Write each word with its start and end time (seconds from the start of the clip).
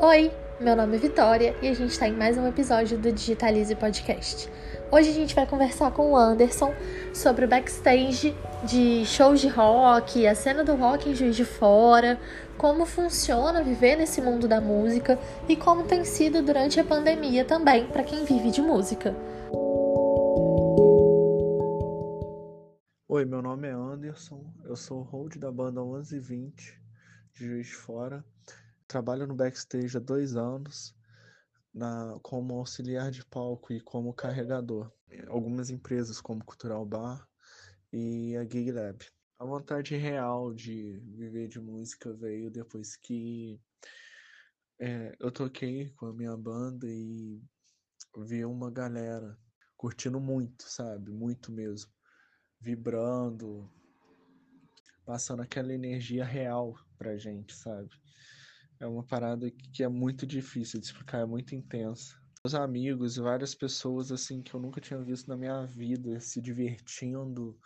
Oi, 0.00 0.30
meu 0.60 0.76
nome 0.76 0.94
é 0.94 1.00
Vitória 1.00 1.56
e 1.60 1.66
a 1.66 1.74
gente 1.74 1.90
está 1.90 2.06
em 2.06 2.12
mais 2.12 2.38
um 2.38 2.46
episódio 2.46 2.96
do 2.96 3.10
Digitalize 3.10 3.74
Podcast. 3.74 4.48
Hoje 4.92 5.10
a 5.10 5.12
gente 5.12 5.34
vai 5.34 5.44
conversar 5.44 5.90
com 5.90 6.12
o 6.12 6.16
Anderson 6.16 6.72
sobre 7.12 7.44
o 7.44 7.48
backstage 7.48 8.32
de 8.62 9.04
shows 9.04 9.40
de 9.40 9.48
rock, 9.48 10.24
a 10.24 10.36
cena 10.36 10.62
do 10.62 10.76
rock 10.76 11.10
em 11.10 11.16
Juiz 11.16 11.34
de 11.34 11.44
Fora, 11.44 12.16
como 12.56 12.86
funciona 12.86 13.60
viver 13.60 13.96
nesse 13.96 14.22
mundo 14.22 14.46
da 14.46 14.60
música 14.60 15.18
e 15.48 15.56
como 15.56 15.82
tem 15.82 16.04
sido 16.04 16.42
durante 16.42 16.78
a 16.78 16.84
pandemia 16.84 17.44
também 17.44 17.88
para 17.88 18.04
quem 18.04 18.24
vive 18.24 18.52
de 18.52 18.62
música. 18.62 19.16
Oi, 23.08 23.24
meu 23.24 23.42
nome 23.42 23.66
é 23.66 23.72
Anderson, 23.72 24.44
eu 24.64 24.76
sou 24.76 25.00
o 25.00 25.02
hold 25.02 25.34
da 25.38 25.50
banda 25.50 25.82
1120 25.82 26.80
de 27.34 27.46
Juiz 27.48 27.66
de 27.66 27.74
Fora 27.74 28.24
Trabalho 28.88 29.26
no 29.26 29.34
backstage 29.34 29.96
há 29.98 30.00
dois 30.00 30.34
anos 30.34 30.96
na, 31.74 32.18
como 32.22 32.54
auxiliar 32.54 33.10
de 33.10 33.24
palco 33.24 33.72
e 33.72 33.80
como 33.80 34.14
carregador. 34.14 34.90
Algumas 35.28 35.68
empresas 35.68 36.20
como 36.20 36.44
Cultural 36.44 36.84
Bar 36.86 37.28
e 37.92 38.34
a 38.36 38.42
Gig 38.44 38.72
Lab. 38.72 39.04
A 39.38 39.44
vontade 39.44 39.94
real 39.94 40.52
de 40.52 40.98
viver 41.04 41.48
de 41.48 41.60
música 41.60 42.12
veio 42.14 42.50
depois 42.50 42.96
que 42.96 43.60
é, 44.80 45.14
eu 45.20 45.30
toquei 45.30 45.90
com 45.90 46.06
a 46.06 46.12
minha 46.12 46.36
banda 46.36 46.86
e 46.88 47.42
vi 48.24 48.44
uma 48.44 48.70
galera 48.70 49.38
curtindo 49.76 50.18
muito, 50.18 50.64
sabe? 50.64 51.10
Muito 51.10 51.52
mesmo. 51.52 51.92
Vibrando, 52.60 53.70
passando 55.04 55.42
aquela 55.42 55.72
energia 55.72 56.24
real 56.24 56.74
pra 56.96 57.16
gente, 57.16 57.54
sabe? 57.54 57.90
É 58.80 58.86
uma 58.86 59.02
parada 59.02 59.50
que 59.50 59.82
é 59.82 59.88
muito 59.88 60.26
difícil 60.26 60.78
de 60.80 60.86
explicar, 60.86 61.20
é 61.20 61.26
muito 61.26 61.54
intensa. 61.54 62.16
Meus 62.44 62.54
amigos 62.54 63.16
várias 63.16 63.54
pessoas 63.54 64.12
assim 64.12 64.40
que 64.40 64.54
eu 64.54 64.60
nunca 64.60 64.80
tinha 64.80 65.00
visto 65.02 65.26
na 65.26 65.36
minha 65.36 65.66
vida 65.66 66.20
se 66.20 66.40
divertindo, 66.40 67.58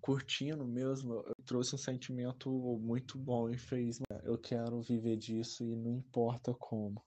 curtindo 0.00 0.64
mesmo, 0.64 1.24
trouxe 1.44 1.74
um 1.74 1.78
sentimento 1.78 2.50
muito 2.80 3.18
bom 3.18 3.50
e 3.50 3.58
fez, 3.58 3.98
né? 3.98 4.20
eu 4.22 4.38
quero 4.38 4.80
viver 4.80 5.16
disso 5.16 5.64
e 5.64 5.74
não 5.74 5.90
importa 5.90 6.54
como. 6.54 7.02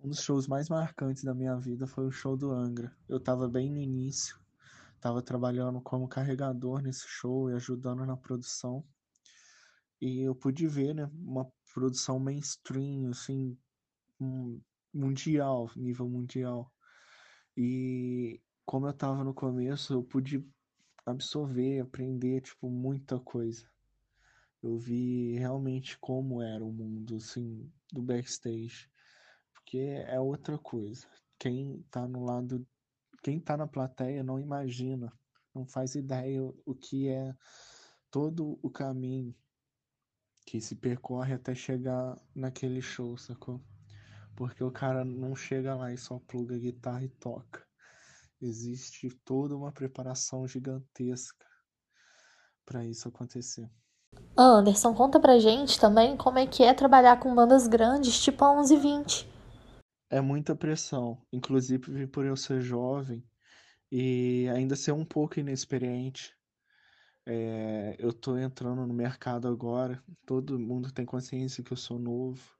Um 0.00 0.08
dos 0.08 0.22
shows 0.22 0.46
mais 0.46 0.68
marcantes 0.68 1.24
da 1.24 1.34
minha 1.34 1.56
vida 1.56 1.86
foi 1.86 2.06
o 2.06 2.12
show 2.12 2.36
do 2.36 2.52
Angra. 2.52 2.94
Eu 3.08 3.18
tava 3.18 3.48
bem 3.48 3.70
no 3.70 3.78
início, 3.78 4.38
tava 5.00 5.20
trabalhando 5.20 5.80
como 5.80 6.08
carregador 6.08 6.80
nesse 6.80 7.06
show 7.08 7.50
e 7.50 7.54
ajudando 7.54 8.06
na 8.06 8.16
produção. 8.16 8.84
E 10.00 10.20
eu 10.20 10.34
pude 10.34 10.66
ver, 10.66 10.94
né, 10.94 11.10
uma 11.14 11.50
produção 11.76 12.18
mainstream, 12.18 13.10
assim, 13.10 13.54
mundial, 14.94 15.70
nível 15.76 16.08
mundial. 16.08 16.72
E 17.54 18.40
como 18.64 18.86
eu 18.86 18.94
tava 18.94 19.22
no 19.22 19.34
começo, 19.34 19.92
eu 19.92 20.02
pude 20.02 20.42
absorver, 21.04 21.80
aprender, 21.80 22.40
tipo, 22.40 22.70
muita 22.70 23.20
coisa. 23.20 23.68
Eu 24.62 24.78
vi 24.78 25.36
realmente 25.36 25.98
como 25.98 26.40
era 26.40 26.64
o 26.64 26.72
mundo, 26.72 27.16
assim, 27.16 27.70
do 27.92 28.00
backstage. 28.00 28.90
Porque 29.52 29.76
é 29.78 30.18
outra 30.18 30.56
coisa. 30.56 31.06
Quem 31.38 31.84
tá 31.90 32.08
no 32.08 32.24
lado, 32.24 32.66
quem 33.22 33.38
tá 33.38 33.54
na 33.54 33.66
plateia 33.66 34.24
não 34.24 34.40
imagina, 34.40 35.12
não 35.54 35.66
faz 35.66 35.94
ideia 35.94 36.42
o 36.64 36.74
que 36.74 37.08
é 37.08 37.36
todo 38.10 38.58
o 38.62 38.70
caminho 38.70 39.34
que 40.46 40.60
se 40.60 40.76
percorre 40.76 41.34
até 41.34 41.54
chegar 41.56 42.16
naquele 42.32 42.80
show, 42.80 43.18
sacou? 43.18 43.60
Porque 44.36 44.62
o 44.62 44.70
cara 44.70 45.04
não 45.04 45.34
chega 45.34 45.74
lá 45.74 45.92
e 45.92 45.98
só 45.98 46.20
pluga 46.20 46.54
a 46.54 46.58
guitarra 46.58 47.02
e 47.02 47.08
toca. 47.08 47.66
Existe 48.40 49.10
toda 49.24 49.56
uma 49.56 49.72
preparação 49.72 50.46
gigantesca 50.46 51.44
para 52.64 52.84
isso 52.84 53.08
acontecer. 53.08 53.68
Anderson, 54.36 54.94
conta 54.94 55.18
pra 55.18 55.38
gente 55.38 55.80
também 55.80 56.16
como 56.16 56.38
é 56.38 56.46
que 56.46 56.62
é 56.62 56.72
trabalhar 56.72 57.18
com 57.18 57.34
bandas 57.34 57.66
grandes, 57.66 58.22
tipo 58.22 58.44
a 58.44 58.54
1120. 58.54 59.26
É 60.08 60.20
muita 60.20 60.54
pressão, 60.54 61.20
inclusive 61.32 62.06
por 62.06 62.24
eu 62.24 62.36
ser 62.36 62.60
jovem 62.60 63.24
e 63.90 64.48
ainda 64.54 64.76
ser 64.76 64.92
um 64.92 65.04
pouco 65.04 65.40
inexperiente. 65.40 66.35
É, 67.26 67.96
eu 67.98 68.12
tô 68.12 68.38
entrando 68.38 68.86
no 68.86 68.94
mercado 68.94 69.48
agora, 69.48 70.02
todo 70.24 70.58
mundo 70.58 70.92
tem 70.92 71.04
consciência 71.04 71.62
que 71.62 71.72
eu 71.72 71.76
sou 71.76 71.98
novo, 71.98 72.56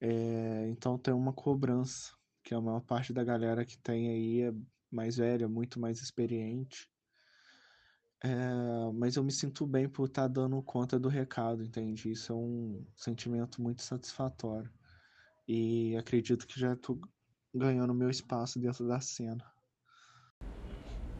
é, 0.00 0.68
então 0.68 0.98
tem 0.98 1.12
uma 1.14 1.32
cobrança, 1.32 2.12
que 2.42 2.54
a 2.54 2.60
maior 2.60 2.80
parte 2.80 3.12
da 3.12 3.22
galera 3.22 3.64
que 3.64 3.78
tem 3.78 4.08
aí 4.08 4.40
é 4.42 4.54
mais 4.90 5.16
velha, 5.18 5.48
muito 5.48 5.78
mais 5.78 6.00
experiente. 6.00 6.90
É, 8.22 8.28
mas 8.94 9.16
eu 9.16 9.24
me 9.24 9.32
sinto 9.32 9.66
bem 9.66 9.88
por 9.88 10.06
estar 10.06 10.22
tá 10.22 10.28
dando 10.28 10.62
conta 10.62 10.98
do 10.98 11.08
recado, 11.08 11.62
entende? 11.62 12.10
Isso 12.10 12.32
é 12.32 12.36
um 12.36 12.86
sentimento 12.96 13.62
muito 13.62 13.82
satisfatório. 13.82 14.70
E 15.48 15.96
acredito 15.96 16.46
que 16.46 16.58
já 16.60 16.74
estou 16.74 17.00
ganhando 17.54 17.94
meu 17.94 18.10
espaço 18.10 18.58
dentro 18.60 18.86
da 18.86 19.00
cena. 19.00 19.44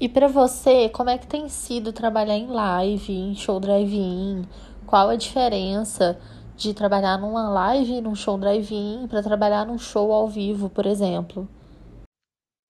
E 0.00 0.08
para 0.08 0.28
você, 0.28 0.88
como 0.88 1.10
é 1.10 1.18
que 1.18 1.26
tem 1.26 1.46
sido 1.46 1.92
trabalhar 1.92 2.34
em 2.34 2.46
live, 2.46 3.12
em 3.12 3.34
show 3.34 3.60
drive-in? 3.60 4.46
Qual 4.86 5.10
a 5.10 5.14
diferença 5.14 6.18
de 6.56 6.72
trabalhar 6.72 7.18
numa 7.18 7.50
live 7.50 8.00
num 8.00 8.14
show 8.14 8.38
drive-in 8.38 9.06
para 9.08 9.22
trabalhar 9.22 9.66
num 9.66 9.76
show 9.76 10.10
ao 10.10 10.26
vivo, 10.26 10.70
por 10.70 10.86
exemplo? 10.86 11.46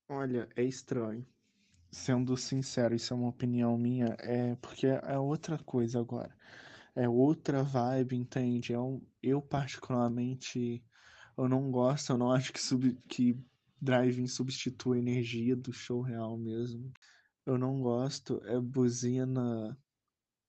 Olha, 0.08 0.48
é 0.56 0.64
estranho. 0.64 1.24
Sendo 1.88 2.36
sincero, 2.36 2.96
isso 2.96 3.14
é 3.14 3.16
uma 3.16 3.28
opinião 3.28 3.78
minha, 3.78 4.16
é 4.18 4.56
porque 4.56 4.88
é 4.88 5.16
outra 5.16 5.56
coisa 5.56 6.00
agora. 6.00 6.34
É 6.96 7.08
outra 7.08 7.62
vibe, 7.62 8.16
entende? 8.16 8.76
Um, 8.76 9.00
eu 9.22 9.40
particularmente 9.40 10.82
eu 11.38 11.48
não 11.48 11.70
gosto, 11.70 12.10
eu 12.10 12.18
não 12.18 12.32
acho 12.32 12.52
que, 12.52 12.60
sub, 12.60 12.92
que 13.08 13.38
drive-in 13.80 14.26
substitui 14.26 14.98
a 14.98 15.00
energia 15.00 15.54
do 15.54 15.72
show 15.72 16.00
real 16.00 16.36
mesmo 16.36 16.92
eu 17.46 17.58
não 17.58 17.80
gosto 17.80 18.40
é 18.44 18.58
buzina 18.60 19.76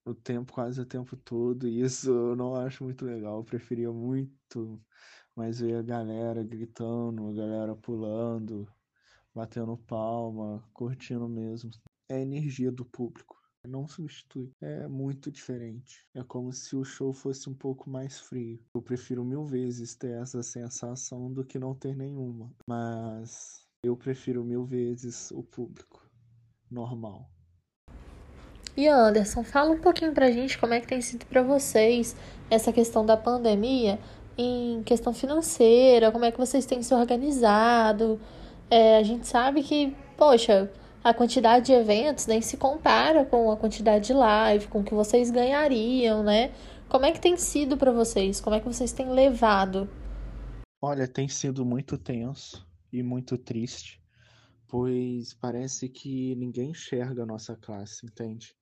o 0.06 0.13
tempo, 0.13 0.53
quase 0.53 0.81
o 0.81 0.85
tempo 0.85 1.16
todo, 1.16 1.68
e 1.68 1.81
isso 1.81 2.09
eu 2.09 2.35
não 2.35 2.56
acho 2.56 2.84
muito 2.84 3.06
legal. 3.06 3.38
Eu 3.38 3.44
preferia 3.44 3.91
muito 3.91 4.81
mais 5.35 5.59
ver 5.59 5.75
a 5.75 5.81
galera 5.81 6.44
gritando, 6.44 7.29
a 7.29 7.34
galera 7.34 7.75
pulando, 7.75 8.68
batendo 9.34 9.78
palma, 9.78 10.63
curtindo 10.74 11.28
mesmo. 11.28 11.72
É 12.09 12.16
a 12.16 12.22
energia 12.22 12.72
do 12.72 12.85
público. 12.85 13.40
Não 13.68 13.88
substitui. 13.88 14.52
É 14.59 14.88
muito 14.88 15.31
diferente. 15.31 16.06
É 16.16 16.23
como 16.23 16.52
se 16.52 16.75
o 16.75 16.84
show 16.84 17.13
fosse 17.13 17.47
um 17.47 17.53
pouco 17.53 17.90
mais 17.90 18.19
frio. 18.19 18.59
Eu 18.73 18.81
prefiro 18.81 19.23
mil 19.23 19.46
vezes 19.46 19.96
ter 19.96 20.19
essa 20.19 20.41
sensação 20.41 21.31
do 21.31 21.46
que 21.46 21.59
não 21.59 21.75
ter 21.75 21.96
nenhuma. 21.96 22.52
Mas 22.68 23.68
eu 23.84 23.96
prefiro 23.96 24.44
mil 24.44 24.66
vezes 24.66 25.29
o 25.31 25.44
público 25.44 26.11
normal. 26.72 27.30
E 28.76 28.88
Anderson, 28.88 29.44
fala 29.44 29.72
um 29.72 29.80
pouquinho 29.80 30.14
pra 30.14 30.32
gente 30.32 30.58
como 30.58 30.74
é 30.74 30.80
que 30.80 30.88
tem 30.88 31.02
sido 31.02 31.26
para 31.26 31.44
vocês 31.44 32.16
essa 32.50 32.72
questão 32.72 33.06
da 33.06 33.18
pandemia 33.18 34.00
em 34.38 34.82
questão 34.84 35.14
financeira, 35.14 36.12
como 36.12 36.24
é 36.24 36.32
que 36.32 36.38
vocês 36.38 36.66
têm 36.66 36.82
se 36.82 36.94
organizado. 36.94 38.20
É, 38.70 38.98
a 38.98 39.04
gente 39.04 39.28
sabe 39.28 39.62
que, 39.62 39.96
poxa, 40.18 40.72
a 41.04 41.14
quantidade 41.14 41.66
de 41.66 41.74
eventos 41.74 42.28
nem 42.28 42.42
se 42.42 42.56
compara 42.56 43.26
com 43.26 43.52
a 43.52 43.58
quantidade 43.58 44.08
de 44.08 44.14
live, 44.14 44.68
com 44.68 44.80
o 44.80 44.84
que 44.84 44.94
vocês 44.94 45.29
ganhariam, 45.29 46.23
né? 46.23 46.52
Como 46.88 47.06
é 47.06 47.12
que 47.12 47.20
tem 47.20 47.35
sido 47.35 47.76
para 47.76 47.91
vocês? 47.91 48.40
Como 48.40 48.56
é 48.56 48.59
que 48.59 48.66
vocês 48.66 48.94
têm 48.94 49.09
levado? 49.09 49.90
Olha, 50.82 51.08
tem 51.08 51.28
sido 51.28 51.66
muito 51.66 51.97
tenso 51.97 52.66
e 52.91 53.03
muito 53.03 53.38
triste 53.38 54.01
pois 54.72 55.34
parece 55.34 55.90
que 55.90 56.34
ninguém 56.35 56.70
enxerga 56.72 57.23
a 57.23 57.26
nossa 57.26 57.58
classe, 57.58 58.06
entende? 58.06 58.56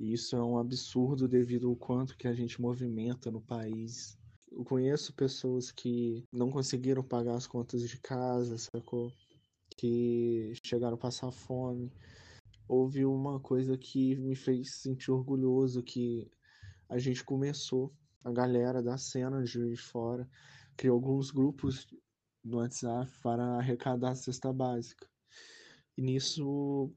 E 0.00 0.12
isso 0.12 0.34
é 0.34 0.42
um 0.42 0.58
absurdo 0.58 1.28
devido 1.28 1.68
ao 1.68 1.76
quanto 1.76 2.16
que 2.16 2.26
a 2.26 2.34
gente 2.34 2.60
movimenta 2.60 3.30
no 3.30 3.40
país. 3.40 4.18
Eu 4.50 4.64
conheço 4.64 5.14
pessoas 5.14 5.70
que 5.70 6.24
não 6.32 6.50
conseguiram 6.50 7.04
pagar 7.04 7.36
as 7.36 7.46
contas 7.46 7.88
de 7.88 8.00
casa, 8.00 8.58
sacou? 8.58 9.12
Que 9.76 10.54
chegaram 10.66 10.96
a 10.96 10.98
passar 10.98 11.30
fome. 11.30 11.92
Houve 12.66 13.04
uma 13.04 13.38
coisa 13.38 13.78
que 13.78 14.16
me 14.16 14.34
fez 14.34 14.74
sentir 14.82 15.12
orgulhoso, 15.12 15.84
que 15.84 16.28
a 16.88 16.98
gente 16.98 17.22
começou, 17.22 17.94
a 18.24 18.32
galera 18.32 18.82
da 18.82 18.98
cena 18.98 19.44
de 19.44 19.76
Fora, 19.76 20.28
criou 20.76 20.96
alguns 20.96 21.30
grupos 21.30 21.86
no 22.42 22.56
WhatsApp 22.56 23.08
para 23.22 23.58
arrecadar 23.58 24.10
a 24.10 24.16
cesta 24.16 24.52
básica. 24.52 25.13
E 25.96 26.02
nisso 26.02 26.92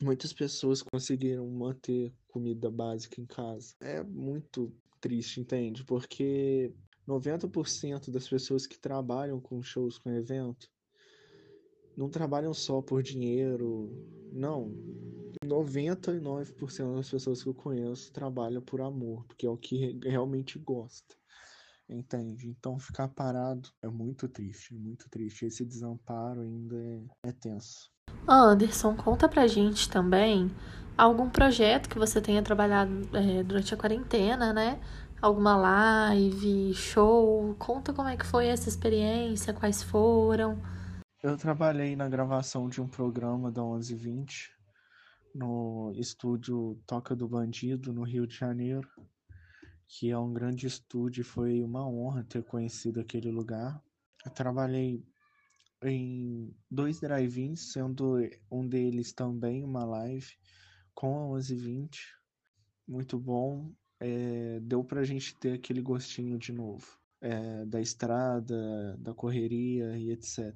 muitas 0.00 0.32
pessoas 0.32 0.82
conseguiram 0.82 1.48
manter 1.48 2.12
comida 2.28 2.70
básica 2.70 3.20
em 3.20 3.26
casa. 3.26 3.74
É 3.80 4.02
muito 4.02 4.74
triste, 5.00 5.40
entende? 5.40 5.84
Porque 5.84 6.72
90% 7.06 8.10
das 8.10 8.28
pessoas 8.28 8.66
que 8.66 8.78
trabalham 8.78 9.40
com 9.40 9.62
shows, 9.62 9.98
com 9.98 10.10
evento, 10.10 10.70
não 11.96 12.08
trabalham 12.08 12.54
só 12.54 12.80
por 12.80 13.02
dinheiro. 13.02 13.90
Não. 14.32 14.72
99% 15.44 16.94
das 16.96 17.10
pessoas 17.10 17.42
que 17.42 17.48
eu 17.48 17.54
conheço 17.54 18.12
trabalham 18.12 18.62
por 18.62 18.80
amor, 18.80 19.24
porque 19.26 19.46
é 19.46 19.50
o 19.50 19.56
que 19.56 19.98
realmente 20.02 20.58
gosta. 20.58 21.16
Entende? 21.88 22.48
Então 22.48 22.78
ficar 22.78 23.08
parado 23.08 23.68
é 23.82 23.88
muito 23.88 24.28
triste, 24.28 24.74
muito 24.74 25.08
triste. 25.10 25.44
Esse 25.44 25.64
desamparo 25.64 26.40
ainda 26.40 26.76
é, 26.76 27.28
é 27.28 27.32
tenso. 27.32 27.90
Anderson, 28.26 28.96
conta 28.96 29.28
pra 29.28 29.46
gente 29.46 29.90
também 29.90 30.50
algum 30.96 31.28
projeto 31.28 31.88
que 31.88 31.98
você 31.98 32.20
tenha 32.20 32.42
trabalhado 32.42 33.08
é, 33.16 33.42
durante 33.42 33.74
a 33.74 33.76
quarentena, 33.76 34.52
né? 34.52 34.80
Alguma 35.20 35.56
live, 35.56 36.74
show? 36.74 37.54
Conta 37.58 37.92
como 37.92 38.08
é 38.08 38.16
que 38.16 38.26
foi 38.26 38.46
essa 38.46 38.68
experiência, 38.68 39.52
quais 39.52 39.82
foram. 39.82 40.60
Eu 41.22 41.36
trabalhei 41.36 41.94
na 41.94 42.08
gravação 42.08 42.68
de 42.68 42.80
um 42.80 42.88
programa 42.88 43.50
da 43.50 43.62
1120 43.62 44.50
no 45.34 45.92
estúdio 45.94 46.78
Toca 46.86 47.14
do 47.14 47.28
Bandido, 47.28 47.92
no 47.92 48.02
Rio 48.02 48.26
de 48.26 48.36
Janeiro, 48.36 48.88
que 49.86 50.10
é 50.10 50.18
um 50.18 50.32
grande 50.32 50.66
estúdio, 50.66 51.24
foi 51.24 51.62
uma 51.62 51.86
honra 51.86 52.24
ter 52.24 52.42
conhecido 52.42 53.00
aquele 53.00 53.30
lugar. 53.30 53.82
Eu 54.24 54.30
trabalhei 54.30 55.04
em 55.82 56.54
dois 56.70 57.00
drive-ins, 57.00 57.72
sendo 57.72 58.18
um 58.50 58.66
deles 58.66 59.12
também 59.12 59.64
uma 59.64 59.84
live 59.84 60.32
com 60.94 61.18
a 61.18 61.26
1120. 61.28 62.16
Muito 62.86 63.18
bom. 63.18 63.72
É, 64.00 64.60
deu 64.60 64.82
pra 64.84 65.04
gente 65.04 65.36
ter 65.36 65.52
aquele 65.52 65.80
gostinho 65.80 66.38
de 66.38 66.52
novo. 66.52 66.86
É, 67.20 67.64
da 67.66 67.80
estrada, 67.80 68.96
da 68.98 69.14
correria 69.14 69.96
e 69.96 70.10
etc. 70.10 70.52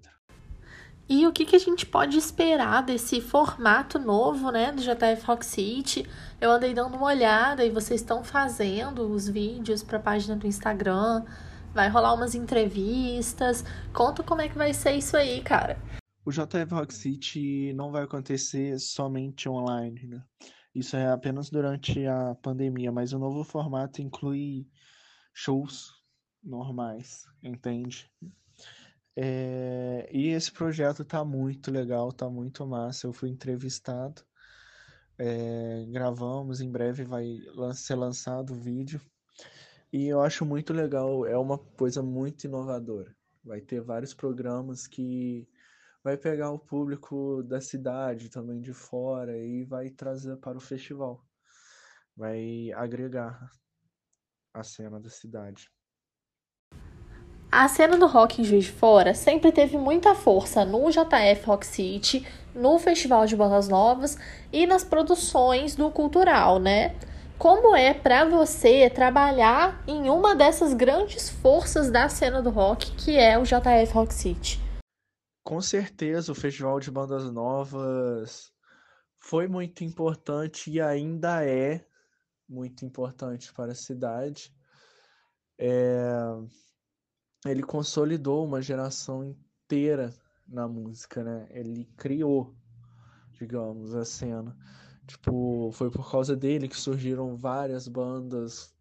E 1.09 1.25
o 1.25 1.33
que, 1.33 1.45
que 1.45 1.55
a 1.55 1.59
gente 1.61 1.87
pode 1.87 2.19
esperar 2.19 2.83
desse 2.83 3.21
formato 3.21 3.97
novo, 3.97 4.51
né, 4.51 4.73
do 4.73 4.83
JF 4.83 5.25
Rock 5.25 5.47
City? 5.47 6.05
Eu 6.41 6.51
andei 6.51 6.75
dando 6.75 6.97
uma 6.97 7.07
olhada 7.07 7.65
e 7.65 7.71
vocês 7.71 8.01
estão 8.01 8.25
fazendo 8.25 9.09
os 9.09 9.29
vídeos 9.29 9.85
para 9.85 9.99
a 9.99 10.03
página 10.03 10.35
do 10.35 10.49
Instagram. 10.49 11.25
Vai 11.73 11.89
rolar 11.89 12.13
umas 12.13 12.35
entrevistas. 12.35 13.65
Conta 13.93 14.25
como 14.25 14.41
é 14.41 14.49
que 14.49 14.59
vai 14.59 14.75
ser 14.75 14.97
isso 14.97 15.17
aí, 15.17 15.41
cara. 15.43 15.81
O 16.25 16.33
JF 16.33 16.73
Rock 16.73 16.93
City 16.93 17.73
não 17.75 17.93
vai 17.93 18.03
acontecer 18.03 18.77
somente 18.81 19.49
online, 19.49 20.09
né? 20.09 20.25
Isso 20.75 20.97
é 20.97 21.09
apenas 21.09 21.51
durante 21.51 22.05
a 22.05 22.35
pandemia, 22.35 22.91
mas 22.91 23.13
o 23.13 23.19
novo 23.19 23.45
formato 23.45 24.03
inclui 24.03 24.67
shows 25.33 25.93
normais, 26.43 27.25
entende? 27.43 28.11
É, 29.17 30.09
e 30.13 30.29
esse 30.29 30.53
projeto 30.53 31.05
tá 31.05 31.25
muito 31.25 31.71
legal, 31.71 32.13
tá 32.13 32.29
muito 32.29 32.67
massa. 32.67 33.07
Eu 33.07 33.13
fui 33.13 33.31
entrevistado, 33.31 34.23
é, 35.19 35.87
gravamos, 35.91 36.61
em 36.61 36.71
breve 36.71 37.05
vai 37.05 37.39
ser 37.75 37.95
lançado 37.95 38.53
o 38.53 38.61
vídeo. 38.61 39.01
E 39.93 40.07
eu 40.07 40.21
acho 40.21 40.45
muito 40.45 40.73
legal, 40.73 41.27
é 41.27 41.39
uma 41.39 41.59
coisa 41.59 42.03
muito 42.03 42.45
inovadora. 42.45 43.15
Vai 43.43 43.61
ter 43.61 43.81
vários 43.81 44.13
programas 44.13 44.87
que 44.87 45.49
vai 46.05 46.17
pegar 46.17 46.51
o 46.51 46.59
público 46.59 47.43
da 47.43 47.61
cidade, 47.61 48.29
também 48.29 48.61
de 48.61 48.73
fora, 48.75 49.39
e 49.39 49.65
vai 49.65 49.91
trazer 49.91 50.37
para 50.37 50.59
o 50.59 50.61
festival. 50.61 51.25
Vai 52.17 52.71
agregar 52.73 53.51
a 54.53 54.63
cena 54.63 55.01
da 55.01 55.11
cidade. 55.11 55.71
A 57.59 57.69
cena 57.69 57.97
do 57.97 58.07
rock 58.07 58.43
em 58.43 58.45
Juiz 58.45 58.67
de 58.67 58.73
Fora 58.73 59.15
sempre 59.15 59.51
teve 59.51 59.79
muita 59.79 60.15
força 60.15 60.63
no 60.63 60.91
JF 60.91 61.47
Rock 61.47 61.67
City, 61.67 62.23
no 62.55 62.79
Festival 62.79 63.25
de 63.25 63.35
Bandas 63.35 63.67
Novas 63.67 64.19
e 64.53 64.67
nas 64.67 64.85
produções 64.85 65.75
do 65.75 65.91
cultural, 65.91 66.59
né? 66.59 66.95
Como 67.39 67.75
é 67.75 67.95
para 67.95 68.27
você 68.27 68.91
trabalhar 68.91 69.83
em 69.89 70.11
uma 70.11 70.37
dessas 70.37 70.75
grandes 70.75 71.31
forças 71.31 71.91
da 71.91 72.11
cena 72.11 72.43
do 72.43 72.51
rock, 72.51 72.95
que 72.95 73.17
é 73.17 73.39
o 73.39 73.45
JF 73.45 73.91
Rock 73.95 74.13
City? 74.13 74.61
Com 75.43 75.63
certeza, 75.63 76.33
o 76.33 76.35
Festival 76.35 76.79
de 76.79 76.91
Bandas 76.91 77.33
Novas 77.33 78.53
foi 79.17 79.49
muito 79.49 79.83
importante 79.83 80.71
e 80.71 80.79
ainda 80.79 81.43
é 81.43 81.83
muito 82.47 82.85
importante 82.85 83.51
para 83.55 83.73
a 83.73 83.75
cidade. 83.75 84.53
É 85.59 86.13
ele 87.45 87.63
consolidou 87.63 88.45
uma 88.45 88.63
geração 88.63 89.25
inteira 89.25 90.13
na 90.47 90.67
música, 90.69 91.23
né? 91.23 91.47
Ele 91.51 91.85
criou, 91.97 92.55
digamos, 93.33 93.95
a 93.95 94.05
cena. 94.05 94.57
Tipo, 95.07 95.71
foi 95.73 95.91
por 95.91 96.11
causa 96.11 96.35
dele 96.35 96.69
que 96.69 96.77
surgiram 96.77 97.37
várias 97.37 97.87
bandas 97.87 98.75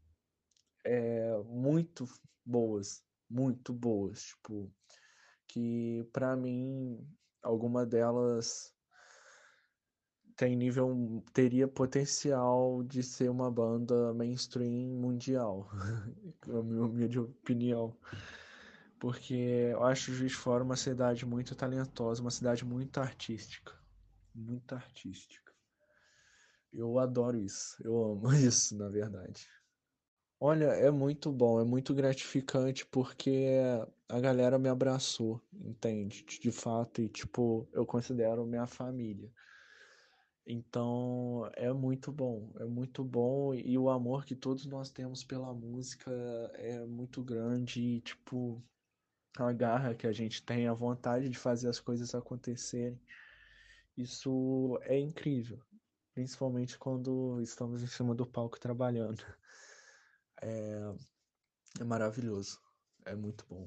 é, 0.84 1.38
muito 1.46 2.06
boas, 2.44 3.04
muito 3.30 3.74
boas, 3.74 4.24
tipo, 4.24 4.72
que 5.48 6.08
para 6.12 6.36
mim 6.36 7.00
alguma 7.44 7.86
delas 7.86 8.74
tem 10.36 10.56
nível 10.56 11.24
teria 11.32 11.68
potencial 11.68 12.84
de 12.84 13.02
ser 13.02 13.30
uma 13.30 13.50
banda 13.50 14.14
mainstream 14.14 15.00
mundial, 15.00 15.70
na 16.46 16.62
minha 16.62 16.84
humilde 16.84 17.20
opinião 17.20 17.96
porque 19.00 19.34
eu 19.34 19.84
acho 19.84 20.14
Juiz 20.14 20.34
Fora 20.34 20.64
uma 20.64 20.76
cidade 20.76 21.26
muito 21.26 21.56
talentosa, 21.56 22.22
uma 22.22 22.32
cidade 22.32 22.66
muito 22.66 23.00
artística, 23.00 23.74
muito 24.34 24.74
artística. 24.74 25.54
Eu 26.72 27.00
adoro 27.00 27.38
isso, 27.38 27.78
eu 27.84 27.96
amo 28.04 28.32
isso, 28.34 28.78
na 28.78 28.90
verdade. 28.90 29.48
Olha, 30.40 30.66
é 30.66 30.92
muito 30.92 31.32
bom, 31.32 31.60
é 31.62 31.64
muito 31.64 31.94
gratificante 31.94 32.86
porque 32.86 33.48
a 34.10 34.20
galera 34.20 34.60
me 34.60 34.68
abraçou, 34.70 35.42
entende? 35.54 36.24
De 36.24 36.52
fato, 36.52 37.02
e 37.02 37.08
tipo, 37.10 37.68
eu 37.72 37.86
considero 37.86 38.46
minha 38.46 38.68
família. 38.68 39.32
Então, 40.48 41.50
é 41.56 41.74
muito 41.74 42.12
bom, 42.12 42.52
é 42.60 42.66
muito 42.66 43.04
bom 43.04 43.54
e 43.54 43.78
o 43.78 43.90
amor 43.90 44.26
que 44.26 44.36
todos 44.36 44.66
nós 44.68 44.92
temos 44.92 45.24
pela 45.24 45.52
música 45.54 46.12
é 46.54 46.86
muito 46.86 47.24
grande 47.24 47.82
e, 47.82 48.02
tipo, 48.02 48.64
a 49.44 49.52
garra 49.52 49.96
que 49.96 50.08
a 50.08 50.12
gente 50.12 50.42
tem, 50.44 50.68
a 50.68 50.74
vontade 50.74 51.30
de 51.30 51.38
fazer 51.38 51.70
as 51.70 51.80
coisas 51.80 52.16
acontecerem. 52.16 53.00
Isso 53.98 54.80
é 54.84 55.00
incrível, 55.00 55.60
principalmente 56.14 56.78
quando 56.78 57.42
estamos 57.42 57.82
em 57.82 57.88
cima 57.88 58.14
do 58.14 58.26
palco 58.26 58.60
trabalhando. 58.60 59.24
É, 60.42 60.94
é 61.80 61.84
maravilhoso, 61.86 62.60
é 63.06 63.16
muito 63.16 63.46
bom. 63.50 63.66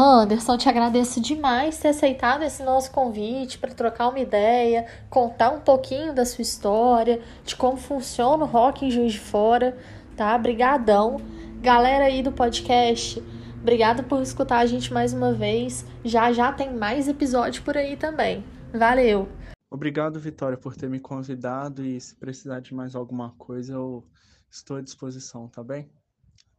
Anderson, 0.00 0.56
te 0.56 0.68
agradeço 0.68 1.20
demais 1.20 1.78
ter 1.78 1.88
aceitado 1.88 2.42
esse 2.44 2.62
nosso 2.62 2.90
convite 2.92 3.58
para 3.58 3.74
trocar 3.74 4.08
uma 4.08 4.20
ideia, 4.20 4.86
contar 5.10 5.50
um 5.50 5.60
pouquinho 5.60 6.14
da 6.14 6.24
sua 6.24 6.42
história, 6.42 7.20
de 7.44 7.56
como 7.56 7.76
funciona 7.76 8.44
o 8.44 8.46
rock 8.46 8.86
em 8.86 8.90
Juiz 8.90 9.12
de 9.12 9.20
Fora, 9.20 9.76
tá? 10.16 10.36
Brigadão. 10.38 11.20
Galera 11.60 12.04
aí 12.06 12.22
do 12.22 12.30
podcast, 12.32 13.22
Obrigada 13.64 14.02
por 14.02 14.20
escutar 14.20 14.58
a 14.58 14.66
gente 14.66 14.92
mais 14.92 15.14
uma 15.14 15.32
vez. 15.32 15.86
Já 16.04 16.30
já 16.34 16.52
tem 16.52 16.76
mais 16.76 17.08
episódio 17.08 17.62
por 17.62 17.78
aí 17.78 17.96
também. 17.96 18.44
Valeu! 18.74 19.26
Obrigado, 19.70 20.20
Vitória, 20.20 20.58
por 20.58 20.76
ter 20.76 20.90
me 20.90 21.00
convidado 21.00 21.82
e 21.82 21.98
se 21.98 22.14
precisar 22.14 22.60
de 22.60 22.74
mais 22.74 22.94
alguma 22.94 23.30
coisa, 23.38 23.72
eu 23.72 24.04
estou 24.50 24.76
à 24.76 24.82
disposição, 24.82 25.48
tá 25.48 25.64
bem? 25.64 25.90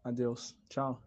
Adeus. 0.04 0.58
Tchau. 0.68 1.00